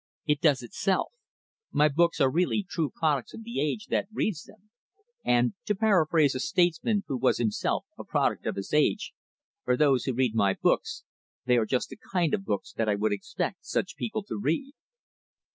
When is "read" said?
10.15-10.33, 14.41-14.73